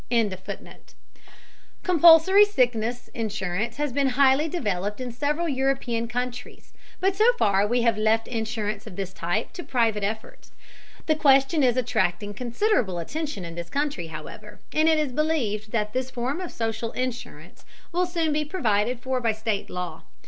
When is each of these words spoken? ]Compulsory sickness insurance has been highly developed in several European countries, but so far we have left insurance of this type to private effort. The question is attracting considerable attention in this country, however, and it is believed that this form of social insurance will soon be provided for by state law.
]Compulsory 1.83 2.43
sickness 2.43 3.07
insurance 3.09 3.75
has 3.77 3.93
been 3.93 4.07
highly 4.17 4.47
developed 4.49 4.99
in 4.99 5.11
several 5.11 5.47
European 5.47 6.07
countries, 6.07 6.73
but 6.99 7.15
so 7.15 7.31
far 7.37 7.67
we 7.67 7.83
have 7.83 7.99
left 7.99 8.27
insurance 8.27 8.87
of 8.87 8.95
this 8.95 9.13
type 9.13 9.53
to 9.53 9.61
private 9.63 10.03
effort. 10.03 10.49
The 11.05 11.13
question 11.13 11.61
is 11.61 11.77
attracting 11.77 12.33
considerable 12.33 12.97
attention 12.97 13.45
in 13.45 13.53
this 13.53 13.69
country, 13.69 14.07
however, 14.07 14.59
and 14.73 14.89
it 14.89 14.97
is 14.97 15.11
believed 15.11 15.69
that 15.71 15.93
this 15.93 16.09
form 16.09 16.41
of 16.41 16.51
social 16.51 16.91
insurance 16.93 17.63
will 17.91 18.07
soon 18.07 18.33
be 18.33 18.43
provided 18.43 18.99
for 19.01 19.21
by 19.21 19.33
state 19.33 19.69
law. 19.69 20.01